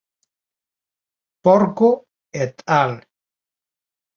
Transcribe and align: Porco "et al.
Porco 1.49 1.91
"et 2.47 2.67
al. 2.81 2.99